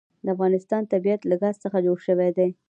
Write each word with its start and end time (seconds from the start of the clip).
د 0.25 0.27
افغانستان 0.35 0.81
طبیعت 0.93 1.21
له 1.25 1.35
ګاز 1.41 1.55
څخه 1.63 1.77
جوړ 1.85 1.97
شوی 2.07 2.29
دی. 2.37 2.49